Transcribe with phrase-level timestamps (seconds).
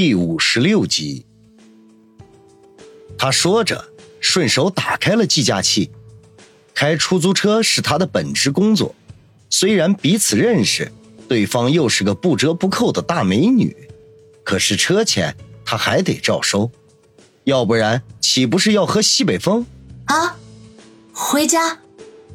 [0.00, 1.26] 第五十六集。
[3.18, 3.84] 他说着，
[4.20, 5.90] 顺手打开了计价器。
[6.72, 8.94] 开出租车是他的本职工作，
[9.50, 10.92] 虽然彼此认识，
[11.26, 13.76] 对方又是个不折不扣的大美女，
[14.44, 16.70] 可是车钱他还得照收，
[17.42, 19.66] 要不然岂不是要喝西北风？
[20.04, 20.36] 啊，
[21.12, 21.76] 回家？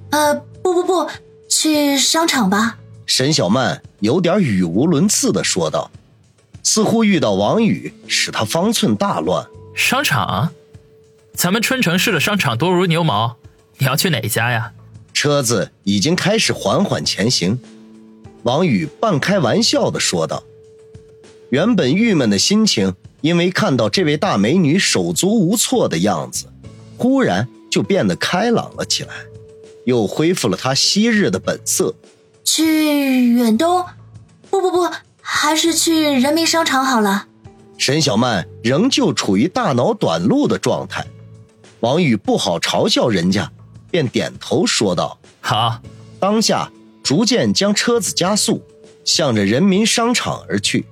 [0.09, 1.09] 呃，不不不，
[1.49, 2.77] 去商场吧。
[3.05, 5.89] 沈小曼有点语无伦次的说道，
[6.63, 9.45] 似乎遇到王宇，使他方寸大乱。
[9.75, 10.51] 商场？
[11.35, 13.37] 咱们春城市的商场多如牛毛。
[13.77, 14.71] 你要去哪家呀？
[15.13, 17.59] 车子已经开始缓缓前行。
[18.43, 20.43] 王宇半开玩笑的说道
[21.49, 26.45] ：“原本郁闷的心情，因为看到这位大美女手足无措的样子，
[26.97, 29.13] 忽然就变得开朗了起来，
[29.85, 31.93] 又恢复了他昔日的本色。
[32.43, 33.85] 去远东？
[34.49, 34.89] 不不不，
[35.43, 37.27] 还是去人民商场好了。”
[37.77, 41.05] 沈小曼仍旧处于大脑短路的状态，
[41.81, 43.51] 王宇不好嘲笑人家。
[43.91, 45.79] 便点头说道：“好。”
[46.17, 46.71] 当下
[47.03, 48.63] 逐渐将车子加速，
[49.03, 50.85] 向着人民商场而去。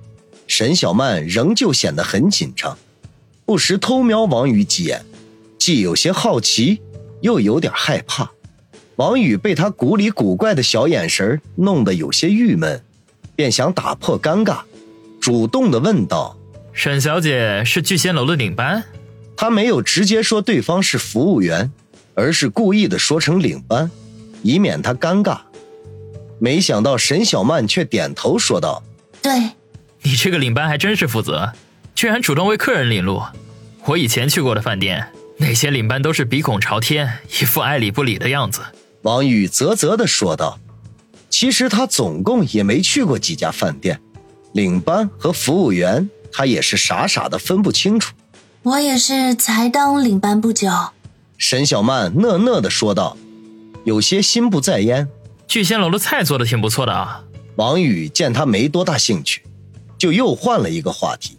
[0.46, 2.76] 沈小曼仍旧显得很紧张，
[3.46, 5.04] 不时偷瞄王宇几眼，
[5.58, 6.80] 既有些好奇，
[7.22, 8.30] 又有点害怕。
[8.96, 12.84] 王宇被他古里古怪的小眼神弄得有些郁闷，
[13.42, 14.60] 便想打破尴尬，
[15.20, 16.38] 主动的问道
[16.72, 18.84] ：“沈小姐是聚仙楼的领班？”
[19.36, 21.72] 他没有直接说对方是服务员。
[22.14, 23.90] 而是故意的说成领班，
[24.42, 25.38] 以免他尴尬。
[26.38, 28.82] 没想到沈小曼却点头说道
[29.22, 29.32] ：“对，
[30.02, 31.54] 你这个领班还真是负责，
[31.94, 33.22] 居然主动为客人领路。
[33.86, 38.60] 我以前去过的饭店，那些领班都是鼻孔朝天，一副爱理不理的样子。”
[39.00, 40.60] 王宇啧啧的说道
[41.32, 43.98] ：“其实他总共也没去过几家饭店，
[44.52, 48.12] 领班和服务员他也是傻傻的分不清楚。
[48.62, 50.68] 我也是才当领班不久。”
[51.38, 53.16] 沈小曼讷讷的说道，
[53.84, 55.08] 有些心不在焉。
[55.48, 57.24] 聚仙楼的菜做的挺不错的啊。
[57.56, 59.42] 王宇见他没多大兴趣，
[59.98, 61.38] 就又换了一个话题。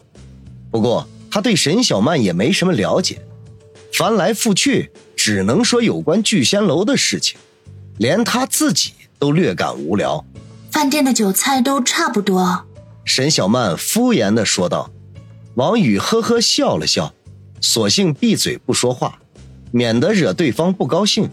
[0.71, 3.21] 不过他对沈小曼也没什么了解，
[3.93, 7.37] 翻来覆去只能说有关聚仙楼的事情，
[7.97, 8.93] 连他自己
[9.23, 10.25] 都略感无聊。
[10.69, 12.66] 饭店的酒菜都差不多。
[13.06, 14.91] 沈小曼敷衍的说道。
[15.56, 17.13] 王宇呵呵笑了笑，
[17.62, 19.19] 索性闭嘴不说话。
[19.72, 21.29] 免得惹对方不高兴。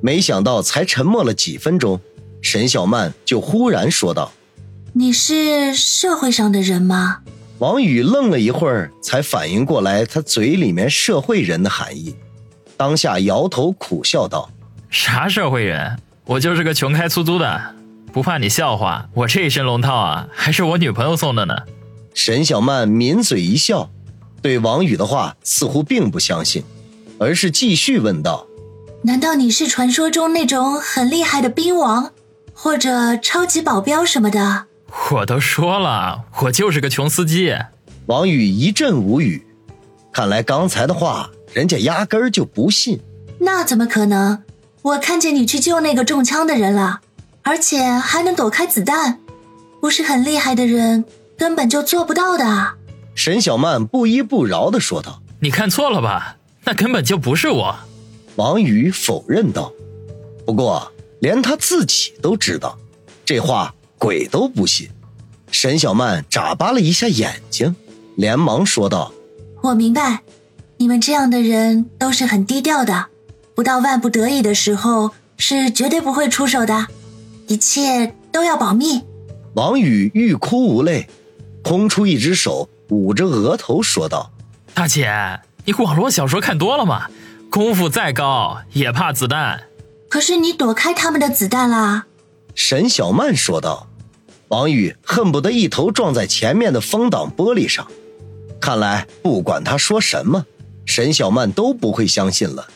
[0.00, 2.00] 没想到才沉默了几分钟，
[2.40, 4.30] 沈小曼就忽然说道
[4.94, 7.22] ：“你是社会上的人吗？”
[7.58, 12.14] 王宇愣了一会儿，才反应过来他嘴里面“社会人”的含义，
[12.76, 14.48] 当下摇头苦笑道
[14.88, 15.98] ：“啥社会人？
[16.26, 17.74] 我就是个穷开出租的，
[18.12, 19.08] 不怕你笑话。
[19.14, 21.54] 我这一身龙套啊，还是我女朋友送的呢。”
[22.14, 23.90] 沈小曼抿嘴一笑，
[24.40, 26.64] 对王宇的话似乎并不相信。
[27.16, 28.46] 而是继续问道
[29.02, 32.10] ：“难道你是传说中那种很厉害的兵王，
[32.52, 34.64] 或者超级保镖什么的？”
[35.12, 37.54] 我都说了，我就是个穷司机。
[38.06, 39.46] 王宇一阵无语，
[40.12, 43.00] 看来刚才的话人家压根儿就不信。
[43.38, 44.42] 那怎么可能？
[44.84, 47.00] 我看见你去救那个中枪的人了，
[47.40, 49.18] 而且还能躲开子弹，
[49.80, 51.06] 不是很厉害的人
[51.38, 52.74] 根本就做不到的。
[53.14, 57.74] 沈小曼不依不饶的说道：“你看错了吧？”那根本就不是我，
[58.36, 59.72] 王宇否认道。
[60.44, 62.76] 不过连他自己都知道，
[63.24, 64.90] 这话鬼都不信。
[65.50, 67.74] 沈小曼眨巴了一下眼睛，
[68.16, 69.14] 连忙说道
[69.64, 70.20] ：“我明白，
[70.76, 73.06] 你们这样的人都是很低调的，
[73.54, 76.86] 不到万不得已的时候是绝对不会出手的，
[77.46, 79.02] 一切都要保密。”
[79.54, 81.08] 王宇欲哭无泪，
[81.62, 84.30] 空出一只手捂着额头说道
[84.74, 87.06] ：“大姐。”你网络小说看多了吗？
[87.48, 89.62] 功夫再高也怕子弹。
[90.10, 92.04] 可是你躲开他们的子弹啦。
[92.54, 93.86] 沈小曼说道。
[94.48, 97.86] 王宇恨不得一头撞在前面的风挡玻璃上。
[98.60, 100.44] 看来不管他说什么，
[100.84, 102.68] 沈小曼都不会相信了，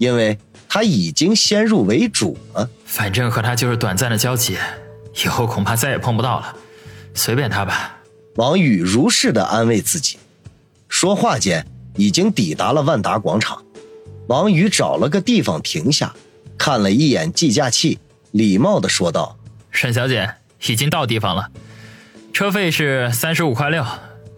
[0.00, 0.36] 因为
[0.68, 2.68] 他已经先入为主了。
[2.84, 4.56] 反正和他就是短暂的交集，
[5.24, 6.56] 以后恐怕再也碰不到了。
[7.14, 7.98] 随便他吧。
[8.34, 10.18] 王宇如是的安慰自己。
[10.88, 11.64] 说话间。
[11.96, 13.62] 已经抵达了万达广场，
[14.28, 16.14] 王宇找了个地方停下，
[16.56, 17.98] 看了一眼计价器，
[18.30, 19.36] 礼貌的说道
[19.72, 20.36] ：“沈小姐，
[20.66, 21.50] 已经到地方了，
[22.32, 23.84] 车费是三十五块六，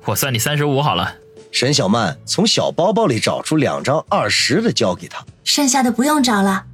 [0.06, 1.17] 我算你三十五好了。”
[1.62, 6.64] 沈小曼从小包包里找出两张二十的，交给他，剩下的不用找了。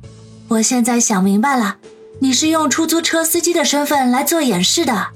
[0.48, 1.76] 我现在想明白了，
[2.20, 5.08] 你是用出租车司机的身份来做掩饰的。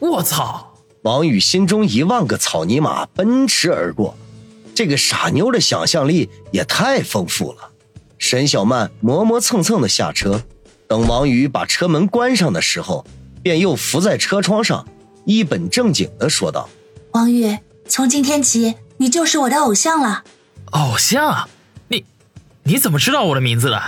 [0.00, 4.16] 我操，王宇心中一万个草泥马奔驰而过，
[4.74, 7.70] 这个傻妞的想象力也太丰富了。
[8.18, 10.42] 沈小曼磨磨蹭蹭的下车，
[10.88, 13.06] 等王宇把车门关上的时候，
[13.44, 14.84] 便又伏在车窗上，
[15.24, 16.68] 一本正经的说道
[17.14, 17.56] ：“王宇，
[17.86, 20.24] 从今天起，你就是我的偶像了。”
[20.72, 21.48] 偶像？
[21.88, 22.04] 你
[22.64, 23.82] 你怎么知道我的名字的？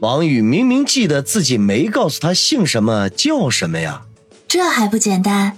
[0.00, 4.02] 王宇明明记得自己没告诉他姓什么叫什么呀，
[4.48, 5.56] 这还不简单？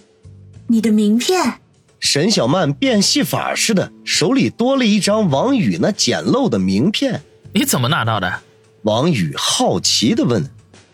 [0.66, 1.54] 你的名片。
[1.98, 7.22] 沈小曼变戏法似的，手里多了一张王宇那简陋的名片。
[7.54, 8.40] 你怎么拿到的？
[8.82, 10.48] 王宇好奇的问。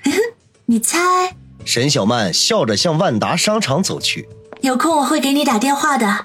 [0.66, 1.34] 你猜？
[1.64, 4.28] 沈小曼笑着向万达商场走去。
[4.60, 6.24] 有空我会给你打电话的。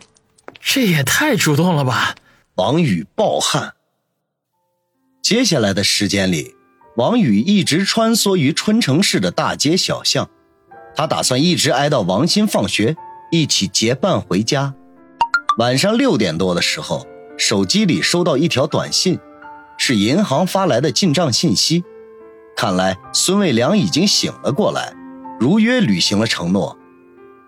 [0.59, 2.15] 这也太主动了吧！
[2.55, 3.73] 王宇暴汗。
[5.21, 6.55] 接下来的时间里。
[6.95, 10.29] 王宇一直穿梭于春城市的大街小巷，
[10.93, 12.97] 他打算一直挨到王鑫放学，
[13.31, 14.73] 一起结伴回家。
[15.59, 17.07] 晚上六点多的时候，
[17.37, 19.17] 手机里收到一条短信，
[19.77, 21.85] 是银行发来的进账信息。
[22.57, 24.93] 看来孙卫良已经醒了过来，
[25.39, 26.77] 如约履行了承诺。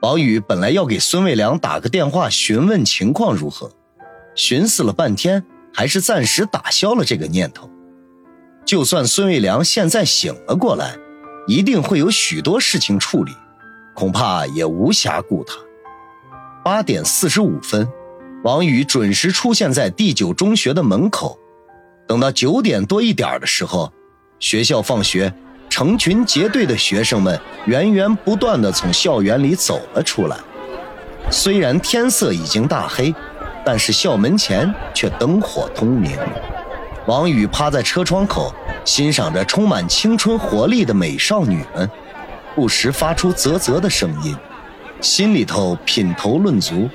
[0.02, 3.72] 王宇本来要给孙卫良打个电话询问情况如何，
[4.34, 7.70] 寻思了半天，还是暂时打消了这个念头。
[8.66, 10.98] 就算孙卫良现在醒了过来，
[11.48, 13.32] 一定会有许多事情处理，
[13.94, 15.54] 恐怕也无暇顾他。
[16.64, 17.88] 八点四十五分，
[18.44, 21.38] 王宇准时出现在第九中学的门口。
[22.08, 23.94] 等到九点多一点的时候，
[24.40, 25.32] 学校放学，
[25.72, 30.36] 成群结队的学生们源源不断地从校园里走了出来。
[31.30, 33.16] 虽然天色已经大黑，
[33.66, 36.12] 但是校门前却灯火通明。
[37.06, 38.54] 王宇趴在车窗口，
[38.84, 41.90] 欣赏着充满青春活力的美少女们，
[42.54, 44.36] 不时发出啧啧的声音，
[45.00, 46.90] 心里头品头论足。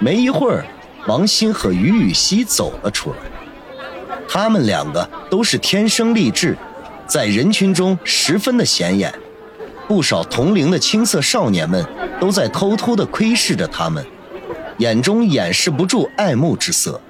[0.00, 0.66] 没一会儿，
[1.06, 3.16] 王鑫和于雨溪走了出来。
[4.28, 6.56] 他们两个都是天生丽质，
[7.10, 9.12] 在人群中十分的显眼。
[9.88, 11.84] 不少同龄的青涩少年们
[12.20, 14.06] 都在偷偷地窥视着他们，
[14.78, 17.00] 眼中掩饰不住爱慕之色。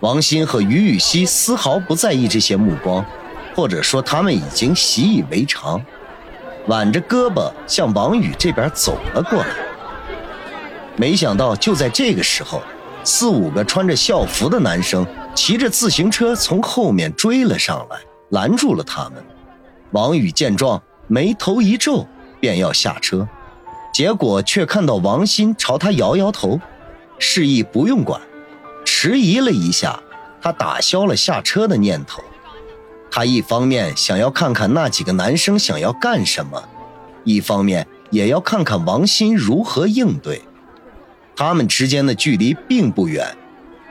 [0.00, 3.06] 王鑫和于雨溪丝毫不在意这些目光，
[3.54, 5.80] 或者说他们已经习以为常，
[6.66, 9.50] 挽着胳膊向王宇这边走了过来。
[10.96, 12.60] 没想到就在这个时候，
[13.04, 17.96] 四五个穿着校服的男生骑着自行车从后面追了上来，
[18.30, 19.24] 拦住了他们。
[19.92, 22.06] 王宇见状，眉头一皱，
[22.40, 23.26] 便要下车，
[23.92, 26.60] 结果却看到王鑫朝他摇摇头，
[27.18, 28.20] 示意不用管。
[28.84, 30.00] 迟疑了一下，
[30.40, 32.22] 他打消了下车的念头。
[33.10, 36.62] 他一方面想要看看那几个男生想要干什么，
[37.24, 40.42] 一方面也要看看王鑫如何应对。
[41.34, 43.36] 他们之间的距离并不远，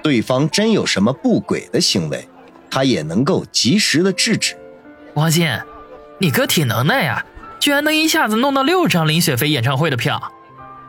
[0.03, 2.27] 对方真有什么不轨的行为，
[2.75, 4.53] 他也能够及时的制止。
[5.13, 5.63] 王鑫，
[6.17, 7.25] 你哥挺能耐呀，
[7.57, 10.21] 居然能一下子弄到六张林雪飞演唱会的票。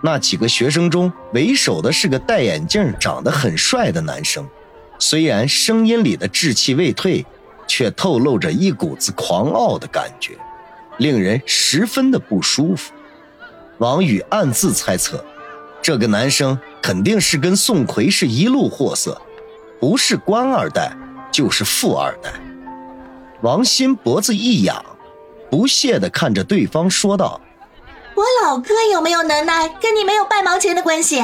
[0.01, 4.45] 那几个学生中，为首的是个戴眼镜、长得很帅的男生，
[4.99, 7.25] 虽然声音里的稚气未退，
[7.69, 10.33] 却透露着一股子狂傲的感觉，
[10.99, 12.93] 令人十分的不舒服。
[13.79, 15.25] 王宇暗自猜测，
[15.81, 19.23] 这个男生肯定是跟宋奎是一路货色，
[19.81, 20.91] 不是官二代，
[21.37, 22.31] 就是富二代。
[23.43, 24.83] 王鑫脖子一仰，
[25.51, 27.39] 不屑地看着对方说道。
[28.15, 31.23] 我老哥有没有能耐，跟你没有半毛钱的关系。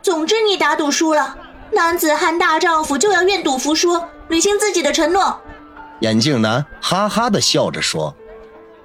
[0.00, 1.36] 总之，你打赌输了，
[1.70, 5.38] 男子汉大丈夫就要愿赌服输，履行自己的承诺。
[6.00, 8.16] 眼镜男哈哈的笑着说：“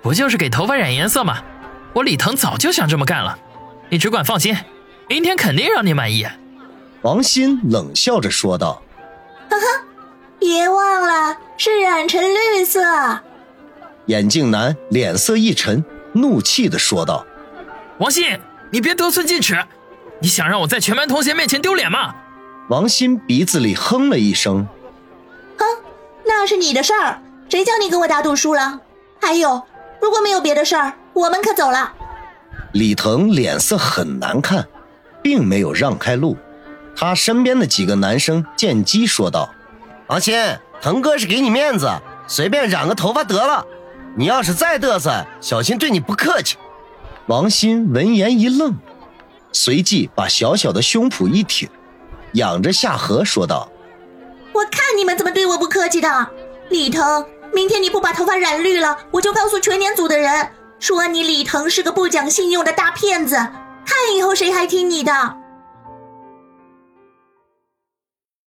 [0.03, 1.41] 不就是给头发染颜色吗？
[1.93, 3.39] 我李腾早就想这么干了。
[3.87, 4.53] 你只管放心，
[5.07, 6.27] 明天肯定让你满意。”
[7.03, 8.81] 王鑫冷笑着说道
[9.49, 9.86] ：“哈哈，
[10.47, 12.79] 别忘了是染成绿色。”
[14.07, 17.25] 眼镜男脸色一沉，怒气的说道。
[17.97, 18.39] 王鑫，
[18.71, 19.61] 你别得寸进尺！
[20.21, 22.15] 你想让我在全班同学面前丢脸吗？
[22.69, 24.65] 王鑫鼻子里哼了一声，
[25.57, 25.65] 哼，
[26.25, 28.79] 那是你的事儿，谁叫你跟我打赌输了？
[29.21, 29.61] 还有，
[30.01, 31.91] 如果没有别的事儿，我们可走了。
[32.71, 34.65] 李腾脸色很难看，
[35.21, 36.37] 并没有让开路。
[36.95, 39.53] 他身边的几个男生见机说道
[40.07, 41.89] ：“王鑫，腾哥是给你面子，
[42.27, 43.65] 随便染个头发得了。
[44.15, 46.57] 你要是再嘚瑟，小心对你不客气。”
[47.27, 48.73] 王鑫闻言一愣，
[49.51, 51.69] 随即把小小的胸脯一挺，
[52.33, 53.69] 仰着下颌说道
[54.53, 56.29] ：“我看你们怎么对我不客气的！
[56.69, 60.49] 李腾，明天你不把头发染绿了，我就告诉全年组的人，
[60.79, 65.11] 说你李腾是个不讲信用的大骗子，看以后谁还听你的。